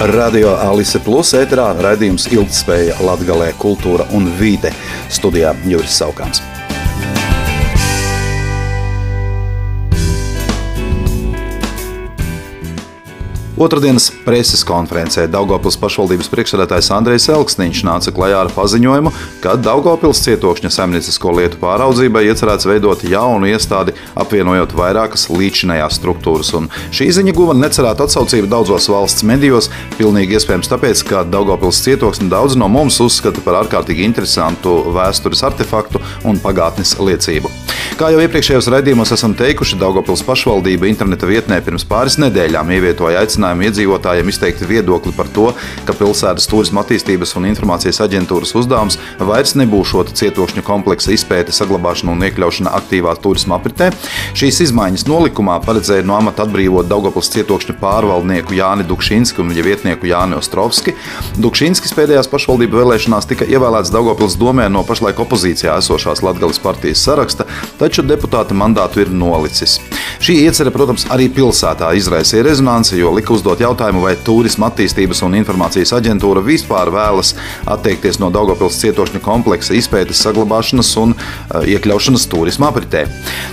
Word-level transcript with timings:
Radio 0.00 0.50
Alise 0.60 0.98
Plus 1.00 1.30
ēterā 1.38 1.70
raidījums 1.80 2.26
Ilgtspēja 2.28 2.98
Latgalē 3.00 3.48
kultūra 3.56 4.04
un 4.12 4.28
vīde 4.36 4.68
studijā 5.08 5.54
Juris 5.64 5.96
Saukāns. 5.96 6.42
Otradienas 13.56 14.10
preses 14.20 14.60
konferencē 14.68 15.22
Daugopils 15.32 15.78
pašvaldības 15.80 16.28
priekšsēdētājs 16.28 16.90
Andrejs 16.92 17.30
Elksniņš 17.32 17.78
nāca 17.88 18.12
klajā 18.12 18.42
ar 18.44 18.50
paziņojumu, 18.52 19.12
ka 19.40 19.54
Daugopils 19.56 20.20
cietokšņa 20.26 20.68
saimniecisko 20.74 21.32
lietu 21.38 21.56
pāraudzībai 21.62 22.26
iecerēts 22.28 22.68
veidot 22.68 23.06
jaunu 23.08 23.48
iestādi, 23.48 23.94
apvienojot 24.12 24.76
vairākas 24.76 25.24
līdzinējās 25.32 25.96
struktūras. 25.96 26.52
Un 26.58 26.68
šī 26.92 27.08
ziņa 27.16 27.32
guva 27.38 27.56
necerētu 27.56 28.04
atsaucību 28.04 28.52
daudzos 28.52 28.90
valsts 28.92 29.24
medijos, 29.24 29.70
pilnīgi 29.96 30.36
iespējams 30.36 30.68
tāpēc, 30.74 31.06
ka 31.08 31.24
Daugopils 31.24 31.80
cietoksni 31.86 32.28
daudz 32.28 32.58
no 32.60 32.68
mums 32.68 33.00
uzskata 33.00 33.40
par 33.40 33.62
ārkārtīgi 33.62 34.04
interesantu 34.04 34.82
vēstures 34.98 35.46
artefaktu 35.48 36.04
un 36.28 36.44
pagātnes 36.44 36.98
liecību. 37.00 37.65
Kā 37.96 38.10
jau 38.12 38.18
iepriekšējos 38.20 38.66
raidījumos 38.68 39.08
esam 39.14 39.32
teikuši, 39.32 39.78
Daugopils 39.80 40.20
pašvaldība 40.28 40.84
interneta 40.90 41.24
vietnē 41.24 41.62
pirms 41.64 41.86
pāris 41.88 42.18
nedēļām 42.20 42.68
ievietoja 42.76 43.22
aicinājumu 43.22 43.64
iedzīvotājiem 43.70 44.28
izteikt 44.28 44.66
viedokli 44.68 45.14
par 45.16 45.30
to, 45.32 45.46
ka 45.88 45.94
pilsētas 45.96 46.44
turisma 46.50 46.82
attīstības 46.84 47.32
un 47.40 47.46
informācijas 47.48 48.02
aģentūras 48.04 48.52
uzdevums 48.60 48.98
vairs 49.16 49.54
nebūšot 49.56 50.12
cietokšņu 50.20 50.64
kompleksa 50.66 51.14
izpēte, 51.16 51.54
saglabāšana 51.56 52.12
un 52.12 52.26
iekļaušana 52.28 52.74
aktīvā 52.76 53.14
turisma 53.24 53.56
apritē. 53.56 53.88
Šīs 54.36 54.60
izmaiņas 54.66 55.06
nolikumā 55.08 55.56
paredzēja 55.64 56.04
no 56.04 56.18
amata 56.18 56.44
atbrīvot 56.44 56.92
Daugopils 56.92 57.32
cietokšņu 57.32 57.78
pārvaldnieku 57.80 58.60
Jāni 58.60 58.84
Dukšinsku 58.92 59.40
un 59.40 59.54
viņa 59.54 59.66
vietnieku 59.70 60.12
Jāni 60.12 60.36
Ostrovski. 60.36 60.92
Dukšinskis 61.40 61.96
pēdējās 61.96 62.28
pašvaldību 62.28 62.76
vēlēšanās 62.82 63.32
tika 63.32 63.48
ievēlēts 63.48 63.94
Daugopils 63.96 64.36
domē 64.36 64.68
no 64.68 64.84
pašlaik 64.84 65.24
opozīcijā 65.24 65.80
esošās 65.80 66.20
Latgales 66.28 66.60
partijas 66.60 67.08
saraksta 67.08 67.48
taču 67.86 68.02
deputāta 68.02 68.54
mandātu 68.56 69.04
ir 69.04 69.12
nolicis. 69.14 69.78
Šī 70.22 70.38
iecerē, 70.46 70.72
protams, 70.74 71.04
arī 71.12 71.28
pilsētā 71.30 71.90
izraisīja 71.98 72.46
rezonanci, 72.46 72.96
jo 72.98 73.12
lika 73.14 73.34
uzdot 73.34 73.60
jautājumu, 73.62 74.02
vai 74.06 74.14
Turisma 74.26 74.70
attīstības 74.70 75.20
un 75.26 75.36
informācijas 75.38 75.92
aģentūra 75.98 76.42
vispār 76.42 76.90
vēlas 76.90 77.34
atteikties 77.68 78.18
no 78.22 78.30
Daugopils 78.34 78.78
cietošņa 78.80 79.20
kompleksa 79.22 79.76
izpētes, 79.76 80.22
saglabāšanas 80.24 80.92
un 81.02 81.12
uh, 81.14 81.66
iekļaušanas 81.68 82.24
turisma 82.32 82.70
apritē. 82.72 83.04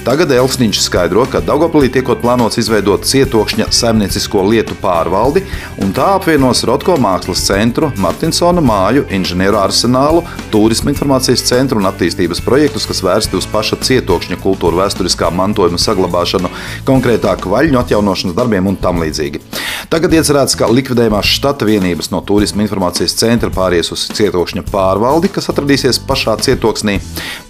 Tagad 0.08 0.32
Elsniņš 0.34 0.82
skaidro, 0.86 1.28
ka 1.30 1.44
Daugopilī 1.44 1.92
tiekot 1.94 2.24
plānots 2.24 2.62
izveidot 2.62 3.06
cietokšņa 3.10 3.70
saimniecisko 3.76 4.46
lietu 4.48 4.78
pārvaldi, 4.82 5.44
un 5.84 5.94
tā 5.96 6.14
apvienos 6.16 6.64
Rotko 6.70 6.96
mākslas 7.02 7.44
centru, 7.44 7.92
Martinsona 8.02 8.64
māju, 8.64 9.06
inženieru 9.14 9.60
arsenālu, 9.60 10.24
turisma 10.54 10.96
informācijas 10.96 11.44
centru 11.52 11.84
un 11.84 11.92
attīstības 11.92 12.42
projektus, 12.46 12.88
kas 12.90 13.04
vērsti 13.04 13.38
uz 13.38 13.50
paša 13.52 13.82
cietokšņa 13.84 14.23
cietokšņa 14.24 14.40
kultūra 14.44 14.84
vēsturiskā 14.84 15.30
mantojuma 15.34 15.80
saglabāšanu, 15.82 16.50
konkrētāk 16.88 17.48
vaļņu 17.50 17.80
atjaunošanas 17.82 18.36
darbiem 18.36 18.68
un 18.68 18.78
tam 18.80 19.02
līdzīgi. 19.04 19.42
Tagad 19.92 20.14
iecerēts, 20.16 20.56
ka 20.56 20.70
likvidējumās 20.72 21.28
štata 21.28 21.68
vienības 21.68 22.10
no 22.14 22.22
Turisma 22.24 22.64
informācijas 22.64 23.16
centra 23.20 23.52
pāries 23.54 23.92
uz 23.94 24.08
cietokšņa 24.16 24.64
pārvaldi, 24.72 25.32
kas 25.34 25.50
atradīsies 25.52 26.00
pašā 26.08 26.38
cietoksnī. 26.46 27.00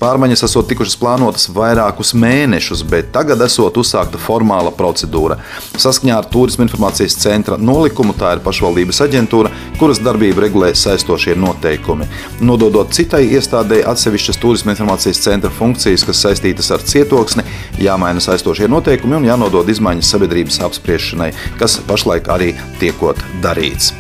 Pārmaiņas 0.02 0.46
esot 0.48 0.68
tikušas 0.72 0.98
plānotas 1.00 1.48
vairākus 1.54 2.14
mēnešus, 2.18 2.84
bet 2.90 3.14
tagad 3.14 3.42
esot 3.46 3.78
uzsākta 3.80 4.20
formāla 4.22 4.74
procedūra. 4.76 5.38
Saskaņā 5.78 6.18
ar 6.18 6.30
Turisma 6.34 6.66
informācijas 6.68 7.20
centra 7.22 7.60
nolikumu 7.60 8.16
tā 8.18 8.36
ir 8.36 8.44
pašvaldības 8.44 9.04
aģentūra, 9.06 9.54
kuras 9.80 10.02
darbību 10.04 10.46
regulē 10.46 10.72
saistošie 10.78 11.36
noteikumi. 11.40 12.08
Nododot 12.46 12.94
citai 12.96 13.24
iestādēji 13.38 13.88
atsevišķas 13.92 14.42
Turisma 14.42 14.76
informācijas 14.76 15.22
centra 15.26 15.52
funkcijas, 15.54 16.06
kas 16.08 16.24
saistītas 16.28 16.72
ar 16.76 16.86
cietoksni, 16.94 17.46
jāmaina 17.84 18.24
saistošie 18.24 18.70
noteikumi 18.72 19.20
un 19.20 19.30
jānodod 19.30 19.70
izmaiņas 19.74 20.16
sabiedrības 20.16 20.64
apspriešanai, 20.70 21.34
kas 21.62 21.80
pašlaik 21.90 22.32
arī 22.34 22.54
tiekot 22.82 23.22
darīts. 23.44 23.94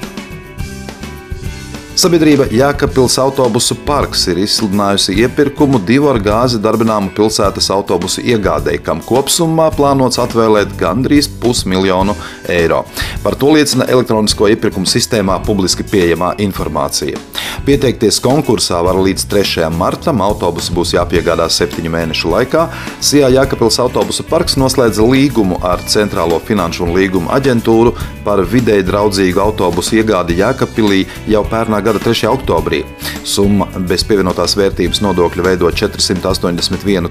Sabiedrība 1.93 2.47
Jēkabpils 2.49 3.19
autobusu 3.21 3.75
parks 3.85 4.23
ir 4.31 4.39
izsludinājusi 4.41 5.13
iepirkumu 5.21 5.77
divu 5.85 6.07
ar 6.09 6.17
gāzi 6.25 6.57
darbināmu 6.57 7.11
pilsētas 7.13 7.67
autobusu 7.75 8.23
iegādēji, 8.33 8.81
kam 8.81 9.03
kopsumā 9.05 9.67
plānots 9.77 10.17
atvēlēt 10.23 10.73
gandrīz 10.79 11.29
pusmiljonu 11.43 12.15
eiro. 12.49 12.83
Par 13.23 13.35
to 13.39 13.53
liecina 13.55 13.87
elektronisko 13.89 14.49
iepirkumu 14.51 14.89
sistēmā 14.89 15.39
publiski 15.45 15.85
pieejamā 15.87 16.33
informācija. 16.43 17.19
Pieteikties 17.63 18.19
konkursā 18.23 18.81
var 18.83 18.97
līdz 18.99 19.27
3. 19.31 19.69
martam. 19.71 20.21
Autobusi 20.25 20.73
būs 20.75 20.93
jāpiegādā 20.97 21.45
septiņu 21.51 21.91
mēnešu 21.93 22.31
laikā. 22.33 22.65
Sijā 23.03 23.29
Jēkabpils 23.33 23.79
autobusu 23.83 24.25
parks 24.27 24.57
noslēdza 24.59 25.05
līgumu 25.07 25.59
ar 25.63 25.83
Centrālo 25.87 26.39
finanšu 26.43 26.87
un 26.87 26.93
līgumu 26.97 27.31
aģentūru 27.35 27.93
par 28.25 28.43
vidēji 28.49 28.87
draudzīgu 28.89 29.43
autobusu 29.43 30.01
iegādi 30.01 30.39
Jēkabpilī 30.41 31.03
jau 31.31 31.43
pērnā 31.47 31.79
gada 31.85 32.01
3. 32.03 32.27
oktobrī. 32.33 32.83
Summa 33.23 33.69
bez 33.87 34.03
pievienotās 34.07 34.57
vērtības 34.59 34.99
nodokļa 35.05 35.47
veido 35.47 35.71
481 35.71 37.09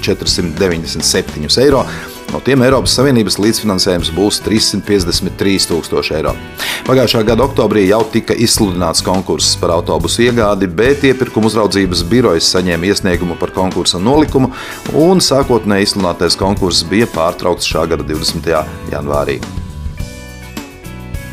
497 0.00 1.58
eiro. 1.64 1.84
No 2.30 2.38
tiem 2.44 2.62
Eiropas 2.62 2.92
Savienības 2.94 3.40
līdzfinansējums 3.42 4.12
būs 4.14 4.38
353 4.44 5.66
tūkstoši 5.70 6.14
eiro. 6.20 6.34
Pagājušā 6.86 7.24
gada 7.26 7.46
oktobrī 7.48 7.88
jau 7.88 8.02
tika 8.12 8.36
izsludināts 8.38 9.02
konkurss 9.06 9.56
par 9.60 9.74
autobusu 9.74 10.28
iegādi, 10.28 10.70
bet 10.80 11.02
iepirkuma 11.10 11.50
uzraudzības 11.50 12.04
birojas 12.10 12.50
saņēma 12.54 12.92
iesniegumu 12.92 13.38
par 13.40 13.54
konkursa 13.56 13.98
nolikumu, 14.02 14.52
un 14.94 15.22
sākotnēji 15.24 15.90
izsludinātais 15.90 16.38
konkurss 16.38 16.86
bija 16.86 17.10
pārtraukts 17.10 17.70
šā 17.70 17.88
gada 17.90 18.06
20. 18.06 18.54
janvārī. 18.94 19.40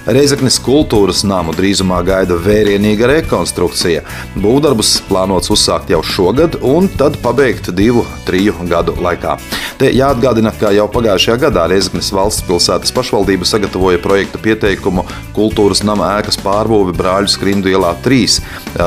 Reizeknas 0.08 0.56
kultūras 0.64 1.26
namu 1.28 1.52
drīzumā 1.52 1.98
gaida 2.08 2.38
vērienīga 2.40 3.10
rekonstrukcija. 3.12 4.06
Būvdarbus 4.40 4.94
plānots 5.10 5.52
uzsākt 5.52 5.90
jau 5.92 6.00
šogad 6.00 6.56
un 6.64 6.88
tad 6.88 7.18
pabeigt 7.20 7.68
divu, 7.76 8.06
triju 8.24 8.56
gadu 8.70 8.96
laikā. 9.04 9.34
Te 9.78 9.90
jāatgādina, 9.92 10.54
ka 10.56 10.72
jau 10.72 10.86
pagājušajā 10.94 11.36
gadā 11.42 11.66
Reizeknas 11.68 12.14
valsts 12.16 12.46
pilsētas 12.48 12.96
pašvaldība 12.96 13.44
sagatavoja 13.50 14.00
projekta 14.00 14.40
pieteikumu 14.40 15.04
kultūras 15.36 15.84
nama 15.84 16.14
ēkas 16.22 16.40
pārbūvi 16.40 16.96
Brāļu 16.96 17.34
skrindu 17.36 17.74
ielā 17.74 17.92
3 18.08 18.40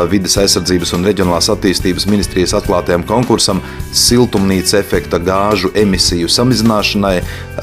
vides 0.08 0.38
aizsardzības 0.40 0.94
un 0.96 1.04
reģionālās 1.10 1.50
attīstības 1.52 2.08
ministrijas 2.08 2.56
atklātajam 2.62 3.04
konkursam 3.04 3.60
siltumnīca 3.92 4.80
efekta 4.80 5.20
gāžu 5.20 5.68
emisiju 5.76 6.32
samazināšanai 6.32 7.18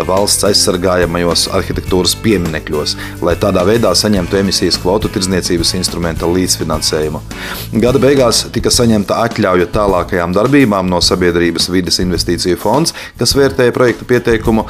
valsts 0.05 0.45
aizsargājamajos 0.45 1.47
arhitektūras 1.57 2.13
pieminekļos, 2.21 2.95
lai 3.25 3.33
tā 3.41 3.46
tādā 3.47 3.63
veidā 3.67 3.93
saņemtu 3.95 4.41
emisijas 4.41 4.75
kvotu 4.81 5.07
tirdzniecības 5.13 5.71
instrumenta 5.77 6.27
līdzfinansējumu. 6.27 7.21
Gada 7.79 8.01
beigās 8.03 8.43
tika 8.51 8.71
saņemta 8.73 9.21
atļauja 9.23 9.69
tālākajām 9.71 10.33
darbībām 10.35 10.89
no 10.91 10.99
Sabiedrības 11.03 11.69
vides 11.71 12.01
investīciju 12.03 12.59
fonds, 12.59 12.93
kas 13.19 13.35
vērtēja 13.37 13.75
projektu 13.75 14.07
pieteikumu, 14.09 14.65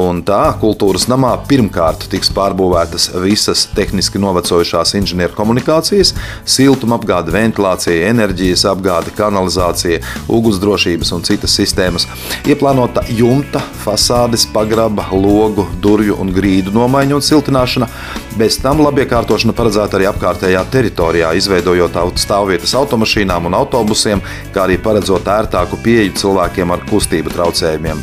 un 0.00 0.22
tā 0.24 0.40
kultūras 0.62 1.08
namā 1.12 1.34
pirmkārt 1.48 2.06
tiks 2.12 2.32
pārbūvētas 2.32 3.10
visas 3.20 3.66
tehniski 3.76 4.22
novecojušās 4.22 4.94
inženieru 5.02 5.36
komunikācijas, 5.36 6.14
siltuma 6.48 6.96
apgāde, 7.00 7.34
ventilācija, 7.34 8.08
enerģijas 8.14 8.64
apgāde, 8.72 9.12
kanalizācija, 9.18 10.00
ugunsdrošības 10.32 11.12
un 11.18 11.26
citas 11.28 11.58
sistēmas. 11.58 12.08
Ieplānota 12.48 13.04
jumta, 13.12 13.60
fasādes, 13.84 14.46
pagraba, 14.54 15.10
logu, 15.12 15.68
durvju 15.84 16.16
un 16.22 16.32
grīdu 16.32 16.72
nomaiņa 16.72 17.18
un 17.18 17.28
siltināšana, 17.28 17.92
Bez 18.32 18.56
tam 18.62 18.80
labiekārtošana 18.80 19.52
paredzēta 19.52 19.98
arī 19.98 20.06
apkārtējā 20.08 20.62
teritorijā, 20.72 21.34
izveidojot 21.36 21.98
stāvvietas 22.20 22.72
automašīnām 22.80 23.50
un 23.50 23.56
autobusiem, 23.58 24.22
kā 24.54 24.64
arī 24.64 24.78
paredzot 24.80 25.28
ērtāku 25.28 25.76
pieeju 25.84 26.14
cilvēkiem 26.22 26.72
ar 26.72 26.86
kustību 26.88 27.34
traucējumiem. 27.34 28.00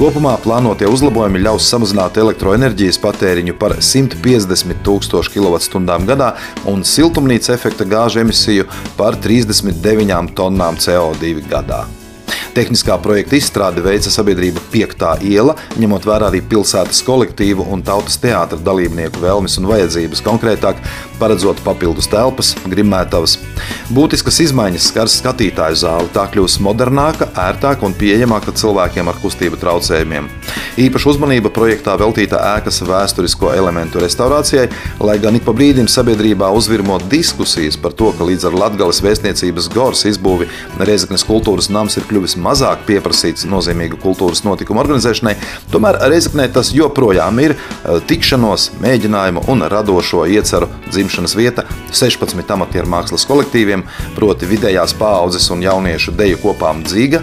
Kopumā 0.00 0.38
plānotie 0.40 0.88
uzlabojumi 0.88 1.42
ļaus 1.44 1.68
samazināt 1.68 2.16
elektroenerģijas 2.22 2.96
patēriņu 3.04 3.58
par 3.60 3.76
150 3.84 4.80
tūkstošu 4.86 5.36
kWh 5.36 6.00
gadā 6.08 6.32
un 6.64 6.80
siltumnīca 6.80 7.52
efekta 7.52 7.84
gāžu 7.84 8.24
emisiju 8.24 8.68
par 8.96 9.20
39 9.20 10.32
tonnām 10.40 10.80
CO2 10.80 11.42
gadā. 11.52 11.84
Tehniskā 12.50 12.96
projekta 12.98 13.36
izstrādi 13.38 13.82
veica 13.84 14.10
sabiedrība 14.10 14.62
Piektā 14.72 15.12
iela, 15.22 15.54
ņemot 15.78 16.06
vērā 16.08 16.30
arī 16.32 16.40
pilsētas 16.50 17.04
kolektīvu 17.06 17.68
un 17.70 17.84
tautas 17.86 18.18
teātra 18.18 18.58
dalībnieku 18.66 19.22
vēlmes 19.22 19.54
un 19.60 19.68
vajadzības, 19.70 20.24
konkrētāk 20.26 20.82
paredzot 21.20 21.60
papildus 21.64 22.08
telpas, 22.10 22.54
grimētavas. 22.70 23.36
Būtiskas 23.92 24.40
izmaiņas 24.46 24.88
skars 24.90 25.18
skatītāju 25.20 25.78
zāli. 25.82 26.10
Tā 26.14 26.24
kļūs 26.32 26.58
modernāka, 26.64 27.28
ērtāka 27.38 27.84
un 27.86 27.94
pieejamāka 27.98 28.54
cilvēkiem 28.56 29.10
ar 29.10 29.18
kustību 29.20 29.58
traucējumiem. 29.60 30.30
Īpaša 30.80 31.10
uzmanība 31.12 31.52
projektā 31.52 31.96
veltīta 32.00 32.40
ēkas 32.54 32.80
vēsturisko 32.88 33.52
elementu 33.52 34.00
restaurācijai, 34.00 34.68
lai 35.04 35.18
gan 35.20 35.36
ik 35.36 35.44
pa 35.44 35.54
brīdim 35.56 35.90
sabiedrībā 35.90 36.48
uzvirmo 36.56 36.96
diskusijas 37.10 37.76
par 37.80 37.94
to, 37.98 38.12
ka 38.16 38.28
līdz 38.28 38.48
ar 38.48 38.56
Latgales 38.64 39.02
vēstniecības 39.04 39.68
Gors 39.74 40.06
izbūvi 40.08 40.48
Reizeknes 40.80 41.26
kultūras 41.28 41.68
nams 41.74 41.98
ir 42.00 42.06
kļuvis 42.08 42.38
mazāk 42.40 42.86
pieprasīts 42.88 43.48
nozīmīgu 43.50 44.00
kultūras 44.00 44.44
notikumu 44.46 44.80
organizēšanai, 44.84 45.36
tomēr 45.74 46.00
Reizeknē 46.10 46.48
tas 46.54 46.72
joprojām 46.74 47.42
ir 47.44 47.56
eh, 47.58 48.00
tikšanos, 48.08 48.70
mēģinājumu 48.80 49.44
un 49.52 49.66
radošo 49.70 50.24
ieceru 50.30 50.70
dzimšanas 50.88 51.09
vieta 51.36 51.64
16 51.90 52.54
amatieru 52.54 52.88
mākslas 52.90 53.26
kolektīviem, 53.28 53.84
proti 54.16 54.48
vidējās 54.50 54.94
paaudzes 54.98 55.48
un 55.50 55.64
jauniešu 55.64 56.14
deju 56.16 56.40
kopām 56.42 56.84
Dziga, 56.86 57.22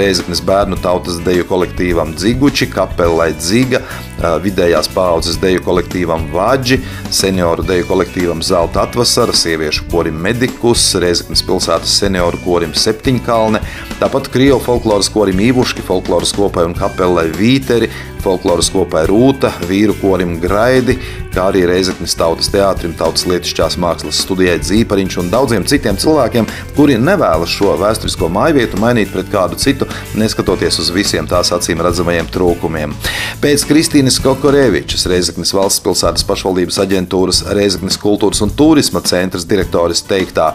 Reizeknes 0.00 0.42
bērnu 0.46 0.78
tautas 0.82 1.20
deju 1.24 1.46
kolektīvam 1.48 2.14
Dziguči, 2.16 2.70
kapelai 2.72 3.32
Dziga, 3.38 3.82
vidējās 4.20 4.88
paaudzes 4.92 5.38
deju 5.40 5.62
kolektīvam 5.64 6.26
Vāģi, 6.34 6.80
senioru 7.14 7.64
deju 7.66 7.86
kolektīvam 7.88 8.42
Zelta 8.44 8.84
atvasara, 8.84 9.32
sieviešu 9.36 9.88
korim 9.92 10.20
Medikus, 10.20 10.84
Reizeknes 11.00 11.42
pilsētas 11.46 11.96
senioru 12.02 12.40
korim 12.44 12.74
Septiņkalne, 12.76 13.62
tāpat 14.00 14.30
Krievu 14.32 14.60
folkloras 14.64 15.10
korim 15.12 15.40
Īvuški, 15.50 15.84
folkloras 15.86 16.34
kopai 16.36 16.66
un 16.68 16.76
kapelai 16.76 17.28
Vīteri, 17.36 17.90
folkloras 18.20 18.68
kopai 18.72 19.06
Rūta, 19.08 19.52
vīru 19.68 19.94
korim 20.00 20.36
Graidi, 20.40 20.96
kā 21.34 21.46
arī 21.50 21.64
Reizeknas 21.68 22.16
tautas 22.18 22.50
teātrim, 22.52 22.92
tautas 22.98 23.26
lietišķās 23.28 23.78
mākslas 23.80 24.20
studijai 24.24 24.58
Zīpariņš 24.66 25.18
un 25.22 25.30
daudziem 25.32 25.66
citiem 25.68 25.98
cilvēkiem, 26.00 26.48
kuri 26.76 26.98
nevēlas 27.00 27.52
šo 27.54 27.76
vēsturisko 27.80 28.28
mājvietu 28.32 28.80
mainīt 28.82 29.12
pret 29.14 29.30
kādu 29.32 29.58
citu, 29.60 29.88
neskatoties 30.18 30.80
uz 30.82 30.90
visiem 30.94 31.28
tās 31.30 31.52
acīm 31.54 31.82
redzamajiem 31.84 32.28
trūkumiem. 32.34 32.94
Pēc 33.40 33.64
Kristīnas 33.68 34.09
Kokorevičas, 34.18 35.04
Reizeknas 35.06 35.52
valsts 35.54 35.82
pilsētas 35.84 36.24
pašvaldības 36.26 36.78
aģentūras 36.82 37.42
Reizeknas 37.54 37.98
kultūras 38.00 38.40
un 38.42 38.50
turisma 38.56 39.02
centras 39.06 39.44
direktoris 39.46 40.00
teiktā, 40.08 40.48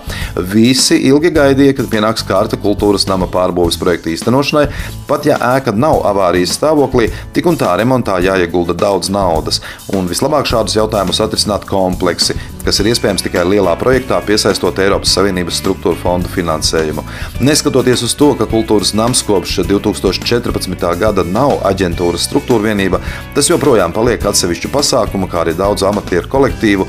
visi 0.52 0.98
ilgi 1.08 1.32
gaidīja, 1.36 1.76
kad 1.78 1.88
pienāks 1.92 2.26
kārta 2.28 2.60
kultūras 2.60 3.08
nama 3.08 3.30
pārbūves 3.32 3.78
projekta 3.80 4.12
īstenošanai, 4.12 4.66
pat 5.08 5.30
ja 5.30 5.38
ēka 5.54 5.72
nav 5.78 6.02
avārijas 6.10 6.58
stāvoklī, 6.58 7.08
tik 7.38 7.48
un 7.48 7.60
tā 7.62 7.72
remontā 7.80 8.18
jāiegulda 8.26 8.76
daudz 8.76 9.12
naudas. 9.14 9.62
Un 9.96 10.10
vislabāk 10.10 10.50
šādus 10.50 10.76
jautājumus 10.76 11.22
atrisināt 11.24 11.70
kompleksi, 11.70 12.36
kas 12.66 12.82
ir 12.82 12.90
iespējams 12.92 13.24
tikai 13.28 13.46
lielā 13.48 13.78
projektā, 13.80 14.18
piesaistot 14.26 14.82
Eiropas 14.82 15.14
Savienības 15.16 15.62
struktūra 15.62 16.02
fondu 16.02 16.34
finansējumu. 16.34 17.06
Neskatoties 17.46 18.04
uz 18.10 18.18
to, 18.18 18.34
ka 18.36 18.50
kultūras 18.50 18.96
nams 18.98 19.22
kopš 19.26 19.62
2014. 19.70 20.90
gada 21.00 21.24
nav 21.24 21.60
aģentūras 21.70 22.26
struktūra 22.26 22.72
vienība, 22.72 23.04
tas 23.38 23.45
joprojām 23.50 23.94
paliek 23.96 24.24
atsevišķu 24.26 24.70
pasākumu, 24.74 25.30
kā 25.32 25.44
arī 25.44 25.54
daudzu 25.58 25.88
amatieru 25.90 26.30
kolektīvu, 26.32 26.88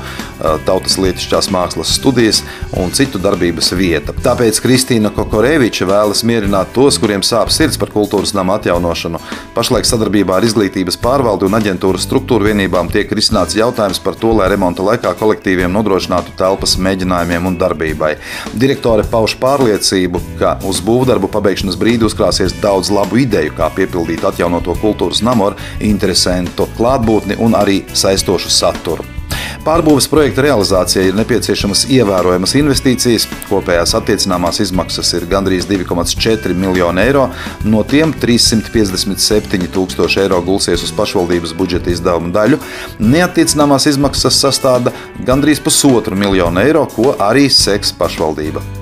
tautas 0.67 0.97
lietišķās 1.01 1.49
mākslas 1.53 1.93
studijas 1.97 2.43
un 2.77 2.91
citu 2.95 3.19
darbības 3.21 3.71
vieta. 3.77 4.13
Tāpēc 4.25 4.59
Kristīna 4.63 5.11
Kokoreviča 5.15 5.87
vēlas 5.89 6.23
mierināt 6.27 6.73
tos, 6.75 6.99
kuriem 7.01 7.23
sāp 7.25 7.51
sirds 7.53 7.79
par 7.81 7.91
kultūras 7.93 8.33
nama 8.37 8.57
atjaunošanu. 8.57 9.21
Pašlaik 9.55 9.87
sadarbībā 9.89 10.37
ar 10.37 10.47
izglītības 10.47 10.99
pārvaldi 11.01 11.47
un 11.47 11.57
aģentūras 11.57 12.05
struktūra 12.07 12.51
vienībām 12.51 12.91
tiek 12.93 13.11
risināts 13.17 13.57
jautājums 13.57 14.01
par 14.03 14.17
to, 14.19 14.33
lai 14.37 14.49
remonta 14.53 14.85
laikā 14.85 15.13
kolektīviem 15.19 15.73
nodrošinātu 15.73 16.35
telpas 16.37 16.77
mēģinājumiem 16.81 17.49
un 17.51 17.57
darbībai. 17.61 18.13
Direktore 18.53 19.07
pauž 19.09 19.37
pārliecību, 19.41 20.21
ka 20.41 20.57
uz 20.67 20.81
būvdarbu 20.85 21.31
pabeigšanas 21.33 21.79
brīdi 21.79 22.07
uzkrāsies 22.07 22.55
daudz 22.61 22.91
labu 22.93 23.23
ideju, 23.23 23.55
kā 23.57 23.71
piepildīt 23.73 24.25
atjaunoto 24.27 24.77
kultūras 24.81 25.23
namu 25.25 25.51
ar 25.51 25.59
interesantu 26.47 26.67
klātbūtni 26.77 27.37
un 27.39 27.55
arī 27.55 27.83
saistošu 27.93 28.49
saturu. 28.49 29.03
Pārbūves 29.67 30.07
projekta 30.07 30.45
realizācijai 30.45 31.09
ir 31.09 31.17
nepieciešamas 31.17 31.87
ievērojamas 31.91 32.53
investīcijas. 32.55 33.25
Kopējās 33.49 33.95
attiecināmās 33.99 34.61
izmaksas 34.63 35.11
ir 35.17 35.25
gandrīz 35.27 35.67
2,4 35.67 36.55
miljoni 36.55 37.03
eiro. 37.03 37.27
No 37.65 37.83
tiem 37.83 38.13
357 38.15 39.67
tūkstoši 39.75 40.23
eiro 40.23 40.39
gulsies 40.41 40.87
uz 40.87 40.95
pašvaldības 40.95 41.53
budžeta 41.59 41.91
izdevumu 41.91 42.31
daļu. 42.31 42.61
Neattiecināmās 43.03 43.89
izmaksas 43.91 44.39
sastāda 44.39 44.95
gandrīz 45.27 45.59
pusotru 45.59 46.15
miljonu 46.15 46.63
eiro, 46.63 46.87
ko 46.95 47.17
arī 47.19 47.49
seks 47.51 47.91
pašvaldība. 47.99 48.76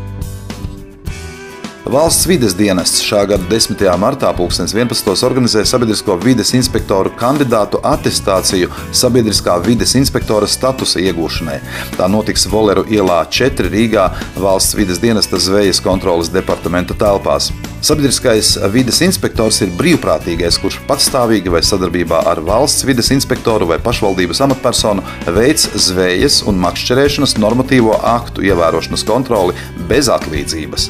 Valsts 1.85 2.25
vides 2.25 2.55
dienests 2.57 3.03
šā 3.05 3.19
gada 3.29 3.45
10. 3.45 3.77
martā 4.01 4.31
2011. 4.33 5.11
organizē 5.27 5.61
sabiedrisko 5.69 6.15
vides 6.23 6.49
inspektoru 6.57 7.11
kandidātu 7.19 7.77
attestāciju 7.85 8.71
sabiedriskā 8.89 9.59
vides 9.61 9.93
inspektora 9.99 10.49
statusa 10.49 11.03
iegūšanai. 11.03 11.59
Tā 11.93 12.09
notiks 12.09 12.47
Voleru 12.49 12.87
ielā 12.89 13.19
4 13.29 13.69
Rīgā 13.69 14.07
valsts 14.33 14.73
vides 14.73 14.97
dienesta 15.03 15.37
zvejas 15.37 15.83
kontrolas 15.85 16.33
departamenta 16.33 16.97
telpās. 16.97 17.51
Sabiedriskais 17.85 18.55
vides 18.73 18.97
inspektors 19.05 19.59
ir 19.61 19.69
brīvprātīgais, 19.77 20.55
kurš 20.57 20.79
patstāvīgi 20.87 21.51
vai 21.53 21.59
sadarbībā 21.61 22.23
ar 22.31 22.39
valsts 22.41 22.81
vides 22.87 23.11
inspektoru 23.13 23.67
vai 23.69 23.75
pašvaldības 23.77 24.39
amatpersonu 24.41 25.03
veids 25.35 25.67
zvejas 25.83 26.39
un 26.49 26.57
makšķerēšanas 26.63 27.35
normatīvo 27.37 27.93
aktu 28.09 28.41
ievērošanas 28.47 29.05
kontroli 29.05 29.53
bez 29.85 30.09
atlīdzības. 30.09 30.87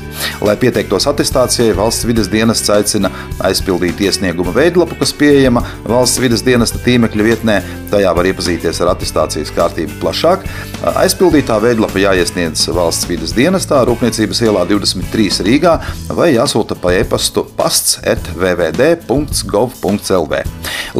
Lai 0.47 0.55
pieteiktos 0.61 1.09
attestācijai, 1.11 1.73
valsts 1.75 2.07
vides 2.07 2.29
dienests 2.31 2.71
aicina 2.71 3.11
aizpildīt 3.43 3.99
iesnieguma 4.07 4.55
veidlapu, 4.55 4.95
kas 5.01 5.11
pieejama 5.19 5.65
valsts 5.83 6.23
vides 6.23 6.45
dienesta 6.47 6.79
tīmekļa 6.87 7.27
vietnē. 7.27 7.57
Tajā 7.91 8.15
var 8.15 8.31
iepazīties 8.31 8.79
ar 8.85 8.93
attestācijas 8.93 9.51
kārtību 9.57 9.99
plašāk. 9.99 10.47
Aizpildītā 10.95 11.59
veidlapa 11.59 11.99
jāiesniedz 12.05 12.69
valsts 12.71 13.11
vides 13.11 13.35
dienestā, 13.35 13.83
Rūpniecības 13.83 14.45
ielā 14.47 14.63
23 14.71 15.43
Rīgā 15.43 15.77
vai 16.15 16.31
jāsūta 16.37 16.79
pa 16.85 16.93
e-pastu 16.93 17.41
pasts 17.57 17.97
atvvd.gov.lv. 18.05 20.33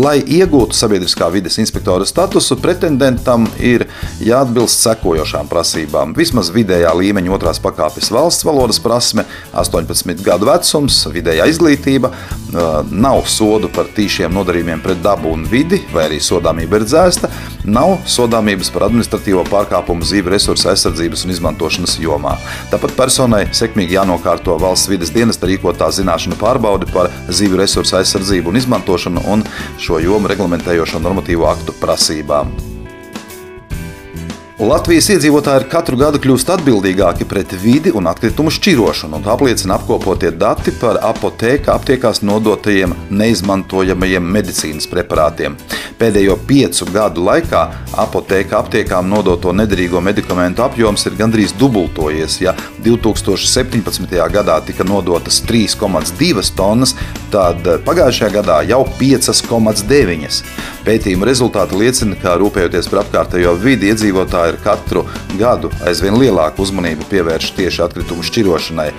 Lai 0.01 0.17
iegūtu 0.25 0.73
sabiedriskā 0.73 1.29
vides 1.29 1.61
inspektora 1.61 2.01
statusu, 2.09 2.57
pretendentam 2.57 3.45
ir 3.61 3.85
jāatbilst 4.23 4.83
sekojošām 4.85 5.49
prasībām. 5.51 6.13
Vismaz 6.17 6.51
vidējā 6.55 6.91
līmeņa 6.95 7.33
otrās 7.35 7.59
pakāpes 7.63 8.11
valsts 8.13 8.45
valodas 8.47 8.79
prasme, 8.83 9.25
18 9.53 10.23
gadu 10.25 10.47
vecums, 10.49 11.01
vidējā 11.11 11.47
izglītība, 11.51 12.11
nav 12.91 13.23
sodu 13.29 13.69
par 13.73 13.89
tīšiem 13.95 14.33
nodarījumiem 14.35 14.83
pret 14.83 15.01
dabu 15.03 15.33
un 15.35 15.45
vidi, 15.49 15.81
vai 15.93 16.07
arī 16.09 16.19
sodāmība 16.23 16.79
ir 16.79 16.87
dzēsta, 16.87 17.29
nav 17.67 17.97
sodāmības 18.09 18.71
par 18.73 18.87
administratīvo 18.87 19.45
pārkāpumu 19.49 20.05
zīve 20.05 20.33
resursu 20.35 20.69
aizsardzības 20.71 21.25
un 21.25 21.35
izmantošanas 21.35 21.97
jomā. 22.03 22.37
Tāpat 22.71 22.95
personai 22.97 23.45
sekmīgi 23.55 23.97
jānokārto 23.97 24.55
valsts 24.61 24.91
vides 24.91 25.13
dienesta 25.15 25.49
rīkotā 25.49 25.89
zināšanu 25.95 26.39
pārbaude 26.41 26.89
par 26.93 27.11
zīve 27.27 27.59
resursu 27.63 27.99
aizsardzību 27.99 28.53
un 28.53 28.61
izmantošanu 28.61 29.25
un 29.33 29.43
šo 29.81 29.99
jomu 30.03 30.31
reglamentējošo 30.31 31.03
normatīvo 31.03 31.49
aktu 31.51 31.75
prasībām. 31.81 32.64
Latvijas 34.55 35.09
iedzīvotāji 35.11 35.65
katru 35.67 35.97
gadu 35.99 36.19
kļūst 36.23 36.47
atbildīgāki 36.53 37.25
pret 37.27 37.51
vidi 37.59 37.91
un 37.91 38.05
atkritumu 38.07 38.47
šķirošanu, 38.55 39.17
un 39.19 39.25
apliecina 39.27 39.75
apkopotie 39.75 40.29
dati 40.31 40.71
par 40.79 40.95
apoteka 41.03 41.73
aptiekās 41.73 42.21
nodotajiem 42.23 42.93
neizmantojamajiem 43.11 44.29
medicīnas 44.37 44.87
preparātiem. 44.87 45.57
Pēdējo 45.99 46.37
piecu 46.47 46.87
gadu 46.87 47.25
laikā 47.27 47.65
apoteka 47.99 48.61
aptiekām 48.61 49.09
nodoto 49.11 49.51
nederīgo 49.51 49.99
medikamentu 49.99 50.63
apjoms 50.63 51.03
ir 51.09 51.19
gandrīz 51.19 51.51
dubultojies. 51.59 52.39
Ja 52.45 52.55
2017. 52.85 54.15
gadā 54.37 54.61
tika 54.63 54.87
nodotas 54.87 55.41
3,2 55.43 56.47
tonnas, 56.55 56.95
tad 57.31 57.67
pagājušajā 57.83 58.31
gadā 58.39 58.61
jau 58.71 58.85
5,9. 59.01 60.41
Pētījuma 60.87 61.27
rezultāti 61.27 61.79
liecina, 61.79 62.15
ka 62.21 62.37
rūpējoties 62.39 62.91
par 62.91 63.03
apkārtējo 63.03 63.55
vidi, 63.59 63.89
iedzīvotāji 63.89 64.44
ir 64.51 64.59
katru 64.63 65.05
gadu 65.39 65.71
aizvien 65.87 66.17
lielāku 66.19 66.63
uzmanību 66.65 67.07
pievērš 67.09 67.51
tieši 67.57 67.83
atkritumu 67.85 68.25
šķirošanai. 68.25 68.89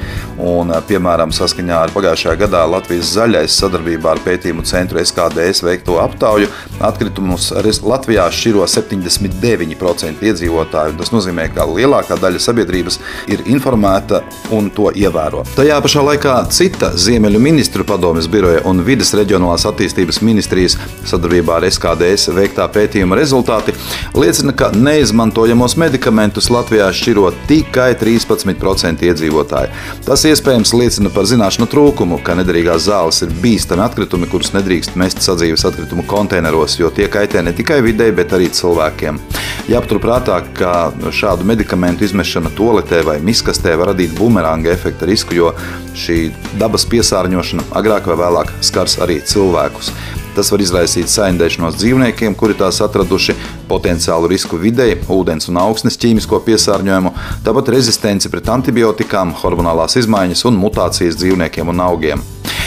Un, 0.42 0.72
piemēram, 0.88 1.32
saskaņā 1.34 1.78
ar 1.86 1.92
pagājušajā 1.94 2.36
gadā 2.44 2.62
Latvijas 2.68 3.12
zaļais 3.16 3.56
sadarbībā 3.60 4.14
ar 4.14 4.22
pētījumu 4.24 4.64
centru 4.68 5.00
SKDS 5.02 5.64
veikto 5.64 5.98
aptauju 6.02 6.50
atkritumus 6.84 7.50
Latvijā 7.86 8.26
šķiro 8.32 8.66
79% 8.68 10.26
iedzīvotāju. 10.26 10.96
Tas 11.00 11.12
nozīmē, 11.14 11.48
ka 11.54 11.66
lielākā 11.70 12.18
daļa 12.20 12.42
sabiedrības 12.42 13.00
ir 13.32 13.44
informēta 13.48 14.22
un 14.54 14.70
to 14.74 14.90
ievēro. 14.94 15.44
Tajā 15.56 15.78
pašā 15.84 16.04
laikā 16.10 16.36
cita 16.52 16.92
Ziemeļu 17.00 17.40
ministru 17.42 17.86
padomes 17.88 18.28
biroja 18.30 18.62
un 18.68 18.82
vidas 18.86 19.14
reģionālās 19.16 19.66
attīstības 19.70 20.20
ministrijas 20.26 20.76
sadarbībā 21.06 21.60
ar 21.60 21.68
SKDS 21.70 22.30
veiktā 22.36 22.66
pētījuma 22.72 23.18
rezultāti 23.18 23.74
liecina, 24.16 24.54
ka 24.56 24.70
neizmantojamība 24.74 25.35
izmantojamos 25.36 25.76
medikamentus 25.76 26.46
Latvijā 26.48 26.86
šķiro 26.96 27.28
tikai 27.48 27.90
13% 28.00 29.04
iedzīvotāji. 29.04 29.68
Tas 30.06 30.24
iespējams 30.24 30.72
liecina 30.72 31.10
par 31.12 31.28
zināšanu 31.28 31.68
trūkumu, 31.68 32.22
ka 32.24 32.38
nederīgās 32.38 32.86
zāles 32.86 33.20
ir 33.20 33.34
bīstami 33.42 33.84
atkritumi, 33.84 34.30
kurus 34.32 34.54
nedrīkst 34.56 34.96
mest 34.96 35.20
sadzīves 35.20 35.66
atkritumu 35.68 36.06
konteineros, 36.08 36.78
jo 36.80 36.88
tie 36.88 37.10
kaitē 37.12 37.44
ne 37.44 37.52
tikai 37.52 37.82
videi, 37.84 38.14
bet 38.16 38.32
arī 38.32 38.48
cilvēkiem. 38.48 39.20
Jāpaturprātā, 39.68 40.40
ka 40.56 40.74
šādu 41.12 41.44
medikamentu 41.44 42.08
izmešana 42.08 42.56
toaletē 42.56 43.04
vai 43.04 43.20
miskastē 43.20 43.76
var 43.76 43.92
radīt 43.92 44.16
bumeranga 44.16 44.72
efekta 44.72 45.04
risku, 45.04 45.36
jo 45.36 45.52
šī 45.92 46.30
dabas 46.56 46.88
piesārņošana 46.88 47.74
agrāk 47.76 48.08
vai 48.08 48.22
vēlāk 48.24 48.56
skars 48.64 49.02
arī 49.04 49.20
cilvēkus. 49.20 49.92
Tas 50.36 50.52
var 50.52 50.60
izraisīt 50.60 51.08
saindēšanos 51.08 51.78
dzīvniekiem, 51.80 52.36
kuri 52.36 52.58
tās 52.58 52.82
atraduši, 52.84 53.36
potenciālu 53.70 54.28
risku 54.28 54.60
videi, 54.60 54.98
ūdens 55.08 55.48
un 55.48 55.62
augsnes 55.62 55.96
ķīmisko 56.02 56.42
piesārņojumu, 56.44 57.14
tāpat 57.46 57.72
rezistenci 57.72 58.32
pret 58.32 58.52
antibiotikām, 58.52 59.32
hormonālās 59.40 59.96
izmaiņas 60.02 60.44
un 60.50 60.60
mutācijas 60.60 61.16
dzīvniekiem 61.22 61.72
un 61.72 61.86
augiem. 61.88 62.26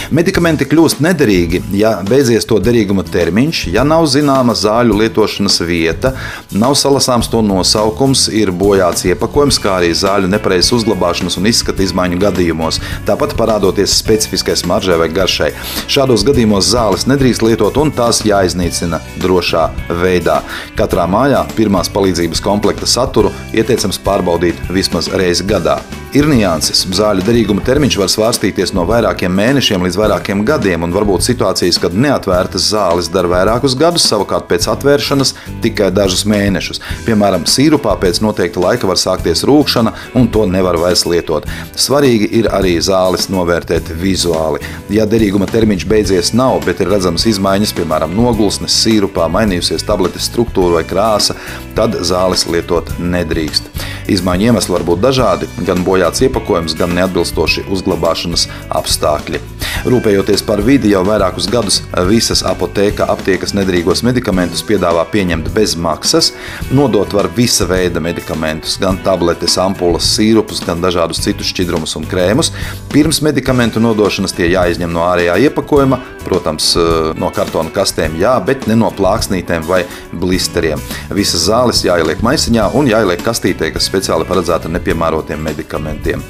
Medikamenti 0.10 0.66
kļūst 0.66 1.04
nederīgi, 1.06 1.60
ja 1.78 1.92
beidzies 2.02 2.48
to 2.50 2.56
derīguma 2.66 3.04
termiņš, 3.06 3.60
ja 3.76 3.84
nav 3.86 4.08
zināma 4.10 4.56
zāļu 4.58 4.96
lietošanas 5.04 5.60
vieta, 5.70 6.16
nav 6.50 6.74
salasāms 6.82 7.30
to 7.30 7.44
nosaukums, 7.46 8.24
ir 8.34 8.50
bojāts 8.50 9.06
iepakojums, 9.06 9.60
kā 9.62 9.76
arī 9.78 9.92
zāļu 9.94 10.32
nepareizas 10.34 10.74
uzglabāšanas 10.80 11.38
un 11.38 11.52
izskata 11.52 11.86
izmaiņu 11.86 12.18
gadījumos, 12.26 12.82
tāpat 13.06 13.38
parādoties 13.38 14.00
specifiskai 14.02 14.58
smaržai 14.58 14.98
vai 15.04 15.12
garšai. 15.14 15.52
Šādos 15.86 16.26
gadījumos 16.26 16.72
zāles 16.74 17.06
nedrīkst 17.06 17.46
lietot 17.46 17.78
un 17.78 17.94
tās 17.94 18.24
jāiznīcina 18.26 19.04
drošā 19.22 19.68
veidā. 20.02 20.42
Katrā 20.80 21.06
mājā 21.06 21.46
pirmās 21.54 21.94
palīdzības 21.94 22.42
komplekta 22.50 22.90
saturu 22.90 23.30
ieteicams 23.54 24.02
pārbaudīt 24.02 24.72
vismaz 24.74 25.14
reizi 25.14 25.46
gadā. 25.46 25.78
Ir 26.10 26.26
nianses. 26.26 26.88
Zāļu 26.98 27.22
derīguma 27.22 27.62
termiņš 27.62 27.96
var 28.02 28.10
svārstīties 28.10 28.72
no 28.74 28.82
vairākiem 28.90 29.30
mēnešiem 29.30 29.84
līdz 29.86 29.98
vairākiem 30.00 30.40
gadiem, 30.42 30.82
un 30.88 30.94
varbūt 30.96 31.22
situācijas, 31.22 31.78
kad 31.84 31.94
neatvērtas 31.94 32.66
zāles 32.72 33.12
dar 33.14 33.28
vairākus 33.30 33.76
gadus, 33.78 34.08
savukārt 34.10 34.48
pēc 34.50 34.66
atvēršanas 34.74 35.36
tikai 35.62 35.92
dažus 35.94 36.24
mēnešus. 36.26 36.82
Piemēram, 37.06 37.46
sīrupā 37.46 37.94
pēc 38.02 38.24
noteikta 38.26 38.64
laika 38.64 38.90
var 38.90 38.98
sākties 38.98 39.46
rūkšana, 39.46 39.94
un 40.18 40.26
to 40.34 40.48
nevar 40.50 40.80
vairs 40.82 41.06
lietot. 41.06 41.46
Svarīgi 41.78 42.32
ir 42.42 42.50
arī 42.58 42.74
zāles 42.82 43.30
novērtēt 43.30 43.94
vizuāli. 44.02 44.64
Ja 44.90 45.06
derīguma 45.06 45.46
termiņš 45.54 45.86
beidzies 45.94 46.34
nav, 46.34 46.64
bet 46.66 46.82
ir 46.82 46.90
redzamas 46.90 47.28
izmaiņas, 47.30 47.76
piemēram, 47.78 48.18
nogulsnes, 48.18 48.82
sīrupā, 48.82 49.30
mainījusies 49.30 49.86
tabletes 49.86 50.26
struktūra 50.34 50.80
vai 50.82 50.86
krāsa, 50.90 51.38
tad 51.78 52.02
zāles 52.02 52.50
lietot 52.50 52.96
nedrīkst. 52.98 53.89
Izmaiņu 54.10 54.50
iemesli 54.50 54.74
var 54.74 54.86
būt 54.88 55.04
dažādi, 55.04 55.50
gan 55.68 55.86
bojāts 55.86 56.24
iepakojums, 56.26 56.76
gan 56.80 56.96
neatbilstoši 56.98 57.68
uzglabāšanas 57.70 58.48
apstākļi. 58.82 59.42
Rūpējoties 59.88 60.42
par 60.44 60.60
vidi, 60.66 60.92
jau 60.92 61.06
vairākus 61.08 61.48
gadus 61.52 61.80
visas 62.10 62.42
apoteka 62.48 63.06
aptiekas 63.14 63.54
nedrīgos 63.56 64.02
medikamentus 64.04 64.64
piedāvā 64.68 65.06
pieņemt 65.12 65.52
bez 65.56 65.78
maksas. 65.80 66.34
Nodot 66.76 67.14
var 67.16 67.30
visa 67.38 67.68
veida 67.70 68.02
medikamentus, 68.04 68.76
gan 68.82 69.00
tabletes, 69.06 69.56
ampulas, 69.62 70.10
sīrupus, 70.18 70.64
gan 70.68 70.84
dažādus 70.84 71.22
citus 71.24 71.54
šķidrumus 71.54 71.96
un 72.00 72.08
krēmus. 72.10 72.52
Pirms 72.92 73.22
medikamentu 73.24 73.80
nodošanas 73.84 74.36
tie 74.36 74.50
jāizņem 74.52 74.92
no 74.92 75.06
ārējā 75.08 75.38
iepakojuma, 75.48 76.02
protams, 76.30 76.72
no 77.20 77.32
kartona 77.36 77.72
kastēm, 77.74 78.18
jā, 78.22 78.36
bet 78.46 78.68
ne 78.70 78.78
no 78.80 78.92
plāksnītēm 78.96 79.66
vai 79.68 79.82
blisteriem. 80.14 80.82
Visas 81.16 81.48
zāles 81.50 81.82
jāieliek 81.86 82.22
maisiņā 82.26 82.70
un 82.78 82.90
jāieliek 82.90 83.24
kastītē, 83.26 83.72
kas 83.76 83.90
speciāli 83.90 84.28
paredzēta 84.30 84.72
nepiemērotiem 84.72 85.42
medikamentiem. 85.50 86.24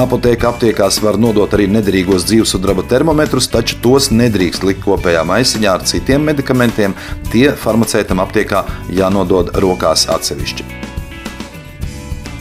Apoteka 0.00 0.50
aptiekās 0.52 1.00
var 1.04 1.18
nodot 1.20 1.50
arī 1.56 1.68
nederīgos 1.70 2.28
dzīvesudraba 2.30 2.86
termometrus, 2.90 3.50
taču 3.50 3.80
tos 3.84 4.10
nedrīkst 4.14 4.66
likt 4.66 4.84
kopējā 4.86 5.24
maisiņā 5.28 5.74
ar 5.78 5.86
citiem 5.88 6.30
medikamentiem. 6.30 6.96
Tie 7.32 7.50
farmaceitam 7.58 8.22
aptiekā 8.22 8.64
jānodod 8.94 9.54
rokās 9.62 10.06
atsevišķi. 10.10 10.89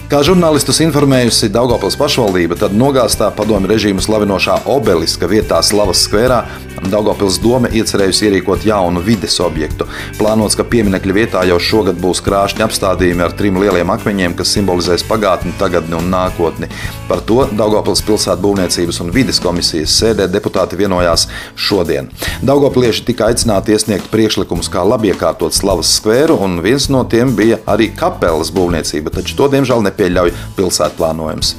Kā 0.09 0.23
žurnālistus 0.25 0.79
informējusi 0.81 1.51
Daugopils 1.53 1.93
pašvaldība, 1.99 2.55
tad 2.57 2.73
nogāztā 2.73 3.27
padomju 3.37 3.69
režīmu 3.69 4.01
slavinošā 4.01 4.55
obeliska 4.73 5.29
vietā 5.29 5.59
Slavas 5.61 6.01
skverā 6.07 6.39
Daugopils 6.87 7.37
doma 7.43 7.69
iecerējusi 7.75 8.25
ierīkot 8.29 8.63
jaunu 8.67 9.01
vides 9.03 9.35
objektu. 9.43 9.85
Plānots, 10.17 10.55
ka 10.57 10.63
pieminiekļa 10.67 11.15
vietā 11.15 11.43
jau 11.49 11.57
šogad 11.61 11.99
būs 11.99 12.21
krāšņi 12.25 12.63
apstādījumi 12.65 13.25
ar 13.25 13.35
trim 13.37 13.59
lieliem 13.59 13.91
akmeņiem, 13.93 14.35
kas 14.39 14.53
simbolizēs 14.55 15.03
pagātni, 15.05 15.53
tagadni 15.59 15.97
un 15.99 16.07
nākotni. 16.09 16.69
Par 17.09 17.21
to 17.27 17.43
Daugopils 17.51 18.01
pilsētu 18.07 18.41
būvniecības 18.45 19.01
un 19.03 19.11
vides 19.13 19.41
komisijas 19.43 19.93
sēdē 19.99 20.29
deputāti 20.31 20.79
vienojās 20.79 21.27
šodien. 21.59 22.09
Daugopilieši 22.45 23.05
tika 23.11 23.27
aicināti 23.29 23.75
iesniegt 23.75 24.09
priekšlikumus, 24.13 24.71
kā 24.71 24.85
labiekārtot 24.87 25.55
Slavas 25.55 25.91
skvēru, 25.99 26.39
un 26.45 26.61
viens 26.65 26.87
no 26.89 27.03
tiem 27.09 27.35
bija 27.37 27.59
arī 27.69 27.89
kapelas 27.91 28.53
būvniecība, 28.55 29.13
taču 29.19 29.35
to 29.37 29.49
diemžēl 29.51 29.83
nepieļauj 29.99 30.33
pilsētu 30.55 30.99
plānojums. 30.99 31.53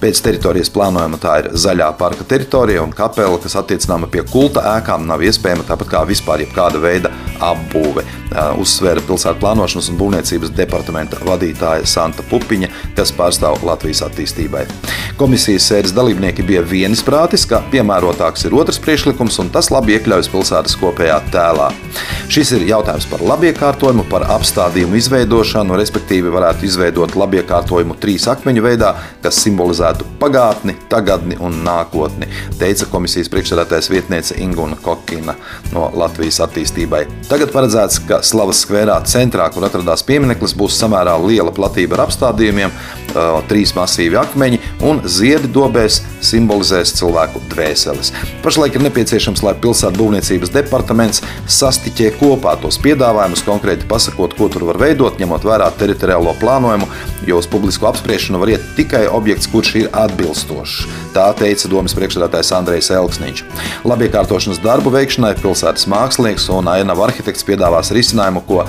Pēc 0.00 0.20
teritorijas 0.24 0.72
plānojuma 0.72 1.20
tā 1.20 1.38
ir 1.42 1.50
zaļā 1.52 1.92
parka 1.98 2.24
teritorija 2.28 2.82
un 2.84 2.92
kapela, 2.96 3.38
kas 3.40 3.56
attiecināma 3.60 4.08
pie 4.10 4.24
kulta 4.30 4.64
ēkām, 4.78 5.06
nav 5.08 5.24
iespējama 5.24 5.66
tāpat 5.68 5.92
kā 5.92 6.04
vispār 6.08 6.44
jebkāda 6.44 6.80
veida 6.82 7.12
apbūve. 7.50 8.04
Uzsvēra 8.60 9.02
pilsētu 9.06 9.40
plānošanas 9.42 9.90
un 9.92 9.98
būvniecības 10.00 10.52
departamenta 10.56 11.20
vadītāja 11.26 11.86
Santa 11.86 12.24
Pupiņa, 12.30 12.70
kas 12.96 13.12
pārstāv 13.14 13.62
Latvijas 13.66 14.02
attīstībai. 14.08 14.64
Komisijas 15.20 15.68
sēdes 15.70 15.94
dalībnieki 15.94 16.42
bija 16.46 16.64
vienisprātis, 16.66 17.44
ka 17.46 17.62
piemērotāks 17.70 18.48
ir 18.48 18.56
otrs 18.58 18.80
priekšlikums, 18.82 19.38
un 19.42 19.52
tas 19.54 19.70
labi 19.70 19.94
iekļaujas 19.94 20.30
pilsētas 20.32 20.74
kopējā 20.80 21.20
tēlā. 21.34 21.70
Šis 22.32 22.54
ir 22.56 22.64
jautājums 22.66 23.06
par 23.10 23.22
labiekārtojumu, 23.22 24.06
par 24.10 24.24
apstādījumu 24.34 24.98
izveidošanu, 24.98 25.76
respektīvi 25.78 26.32
varētu 26.34 26.66
izveidot 26.66 27.14
labiekārtojumu 27.20 27.94
trīs 28.02 28.26
akmeņu 28.32 28.64
veidā, 28.64 28.94
kas 29.22 29.38
simbolizētu 29.44 30.08
pagātni, 30.18 30.74
tagadni 30.90 31.38
un 31.38 31.60
nākotni, 31.66 32.26
teica 32.58 32.88
komisijas 32.90 33.30
priekšsēdētājas 33.30 33.90
vietniece 33.92 34.38
Inguna 34.42 34.78
Kokina 34.82 35.36
no 35.74 35.90
Latvijas 35.94 36.40
attīstībai. 36.48 37.04
Tagad 37.34 37.50
paredzēts, 37.50 37.96
ka 38.06 38.20
Slavas 38.22 38.60
skverā 38.62 38.94
centrā, 39.10 39.48
kur 39.50 39.64
atradās 39.66 40.04
piemineklis, 40.06 40.52
būs 40.54 40.76
samērā 40.78 41.16
liela 41.18 41.50
platība 41.50 41.96
ar 41.96 42.04
apstādījumiem, 42.04 42.70
trīs 43.50 43.72
masīvi 43.74 44.14
akmeņi 44.20 44.60
un 44.86 45.00
ziedi 45.10 45.50
dobēs 45.50 45.96
simbolizēs 46.22 46.92
cilvēku 46.94 47.42
dvēseles. 47.50 48.12
Pašlaik 48.44 48.78
ir 48.78 48.84
nepieciešams, 48.86 49.42
lai 49.42 49.56
pilsētu 49.58 49.98
būvniecības 49.98 50.52
departaments 50.54 51.24
sastiķē 51.50 52.12
kopā 52.20 52.54
tos 52.62 52.78
piedāvājumus, 52.84 53.42
konkrēti 53.46 53.90
pasakot, 53.90 54.36
ko 54.38 54.46
tur 54.54 54.68
var 54.70 54.78
veidot, 54.84 55.18
ņemot 55.18 55.46
vērā 55.46 55.72
teritoriālo 55.80 56.36
plānojumu, 56.38 56.86
jo 57.26 57.42
uz 57.42 57.50
publisko 57.50 57.90
apspriešanu 57.90 58.38
var 58.42 58.54
iet 58.54 58.70
tikai 58.78 59.08
objekts, 59.10 59.50
kurš 59.50 59.74
ir 59.82 59.90
atbilstošs. 59.90 60.86
Tā 61.14 61.26
teica 61.38 61.70
domas 61.70 61.94
priekšsēdētājs 61.98 62.54
Andrejs 62.58 62.90
Elksniņš. 62.94 63.44
Labiekārtošanas 63.86 64.62
darbu 64.62 64.94
veikšanai 64.94 65.34
pilsētas 65.42 65.86
mākslinieks 65.90 66.48
un 66.54 66.70
ainava 66.72 67.06
arhitekts 67.06 67.13
piedāvās 67.22 67.92
risinājumu, 67.94 68.44
ko 68.48 68.64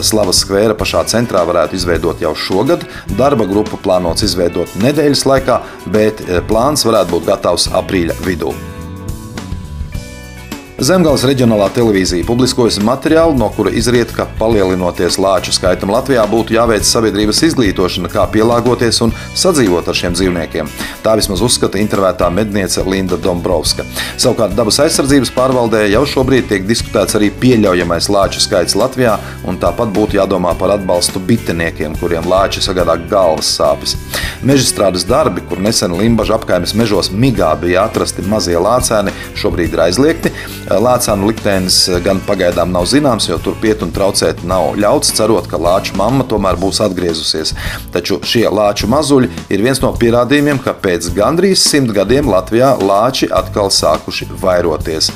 Slavas 0.00 0.44
skvēra 0.44 0.74
pašā 0.78 1.04
centrā 1.10 1.44
varētu 1.44 1.76
izveidot 1.76 2.20
jau 2.22 2.34
šogad. 2.34 2.86
Darba 3.18 3.44
grupa 3.50 3.76
plānots 3.76 4.24
izveidot 4.26 4.78
nedēļas 4.80 5.26
laikā, 5.26 5.60
bet 5.92 6.24
plāns 6.48 6.86
varētu 6.86 7.18
būt 7.18 7.32
gatavs 7.34 7.70
aprīļa 7.74 8.20
vidū. 8.24 8.54
Zemgales 10.80 11.26
reģionālā 11.28 11.66
televīzija 11.76 12.24
publiskojusi 12.24 12.80
materiālu, 12.88 13.34
no 13.36 13.50
kura 13.52 13.68
izriet, 13.76 14.14
ka 14.16 14.24
palielinoties 14.38 15.18
lāču 15.20 15.52
skaitam 15.52 15.90
Latvijā 15.92 16.22
būtu 16.24 16.54
jāveic 16.54 16.86
sabiedrības 16.88 17.42
izglītošana, 17.50 18.08
kā 18.08 18.22
pielāgoties 18.32 19.02
un 19.04 19.12
sadzīvot 19.36 19.90
ar 19.92 19.98
šiem 19.98 20.16
dzīvniekiem. 20.16 20.70
Tā 21.04 21.18
vismaz 21.20 21.42
uzskata 21.44 21.76
intervētā 21.82 22.30
medniece 22.32 22.80
Linda 22.88 23.18
Dombrovska. 23.20 23.84
Savukārt 24.16 24.56
dabas 24.56 24.80
aizsardzības 24.86 25.34
pārvaldē 25.36 25.82
jau 25.90 26.06
šobrīd 26.14 26.48
tiek 26.48 26.64
diskutēts 26.64 27.18
arī 27.20 27.28
pieļaujamais 27.44 28.08
lāču 28.08 28.40
skaits 28.40 28.78
Latvijā, 28.80 29.18
un 29.44 29.60
tāpat 29.60 29.92
būtu 29.92 30.16
jādomā 30.16 30.54
par 30.56 30.72
atbalstu 30.78 31.20
biteniekiem, 31.20 31.98
kuriem 32.00 32.24
lāči 32.32 32.64
sagādā 32.64 32.96
galvas 33.12 33.52
sāpes. 33.52 33.98
Mežstrādes 34.40 35.04
darbi, 35.04 35.44
kur 35.44 35.60
nesen 35.60 35.92
Limbaģa 36.00 36.38
apkaimes 36.40 36.72
mežos 36.72 37.12
migā 37.12 37.52
bija 37.60 37.84
atrasti 37.84 38.24
mazie 38.24 38.56
lācēni, 38.56 39.12
šobrīd 39.36 39.76
ir 39.76 39.86
aizliegti. 39.90 40.32
Lācānu 40.70 41.26
liktenis 41.30 41.78
gan 42.04 42.20
pagaidām 42.22 42.70
nav 42.70 42.86
zināms, 42.86 43.26
jo 43.26 43.38
turpiet 43.42 43.82
un 43.82 43.90
traucēt 43.94 44.44
nav 44.46 44.76
ļauts, 44.78 45.10
cerot, 45.18 45.48
ka 45.50 45.58
lāču 45.58 45.96
mamma 45.98 46.26
tomēr 46.30 46.58
būs 46.60 46.78
atgriezusies. 46.84 47.54
Taču 47.94 48.20
šie 48.22 48.46
lāču 48.46 48.86
mazuļi 48.90 49.30
ir 49.50 49.64
viens 49.66 49.82
no 49.82 49.90
pierādījumiem, 49.98 50.62
ka 50.62 50.76
pēc 50.78 51.10
gandrīz 51.16 51.64
simt 51.64 51.90
gadiem 51.96 52.30
Latvijā 52.30 52.76
lāči 52.78 53.30
atkal 53.34 53.72
sākuši 53.74 54.30
vairoties. 54.42 55.10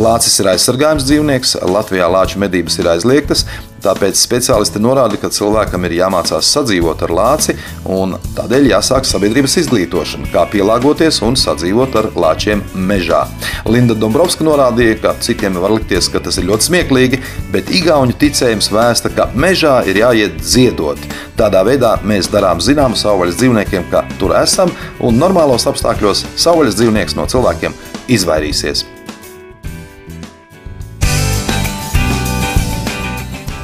Lācis 0.00 0.36
ir 0.40 0.52
aizsargājums 0.52 1.08
dzīvnieks, 1.08 1.56
Latvijā 1.66 2.06
lāču 2.12 2.38
medības 2.40 2.78
ir 2.80 2.92
aizliegtas, 2.92 3.46
Tāpēc 3.80 4.18
speciālisti 4.20 4.80
norāda, 4.82 5.16
ka 5.20 5.30
cilvēkam 5.32 5.86
ir 5.88 5.96
jāmācās 6.00 6.50
sadzīvot 6.52 7.04
ar 7.06 7.14
lāci, 7.16 7.54
un 7.88 8.12
tādēļ 8.36 8.68
jāsāk 8.74 9.08
sabiedrības 9.08 9.56
izglītošana, 9.62 10.28
kā 10.34 10.44
pielāgoties 10.52 11.22
un 11.24 11.38
sadzīvot 11.40 11.96
ar 11.96 12.10
lāčiem 12.20 12.62
mežā. 12.74 13.22
Linda 13.70 13.96
Dombrovska 13.96 14.44
norādīja, 14.44 14.98
ka 15.00 15.14
citiem 15.24 15.56
var 15.62 15.72
likties, 15.78 16.10
ka 16.12 16.20
tas 16.20 16.36
ir 16.40 16.48
ļoti 16.50 16.68
smieklīgi, 16.68 17.22
bet 17.54 17.72
igauņu 17.80 18.18
ticējums 18.20 18.70
vēsta, 18.74 19.14
ka 19.16 19.30
mežā 19.32 19.80
ir 19.88 20.02
jāiet 20.02 20.38
dziedot. 20.44 21.00
Tādā 21.40 21.64
veidā 21.64 21.96
mēs 22.04 22.28
darām 22.32 22.60
zināmu 22.60 23.00
savvaļas 23.00 23.40
dzīvniekiem, 23.40 23.88
ka 23.92 24.04
tur 24.20 24.36
esam, 24.42 24.72
un 25.00 25.20
normālos 25.20 25.68
apstākļos 25.70 26.26
savvaļas 26.36 26.76
dzīvnieks 26.80 27.16
no 27.16 27.28
cilvēkiem 27.32 27.76
izvairīsies. 28.12 28.99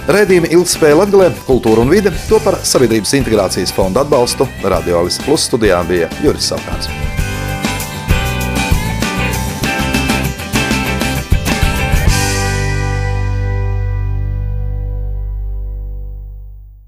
Rēdījumi 0.06 0.52
ilgspēja 0.54 1.00
Latvijā, 1.00 1.32
kultūra 1.48 1.82
un 1.82 1.90
vide 1.90 2.12
to 2.28 2.38
par 2.44 2.60
Sabiedrības 2.62 3.16
integrācijas 3.18 3.74
fonda 3.74 4.06
atbalstu 4.06 4.46
Radio 4.62 5.02
Alisa 5.02 5.26
Plus 5.26 5.50
studijā 5.50 5.82
bija 5.90 6.12
Juris 6.22 6.52
Savkārs. 6.52 7.15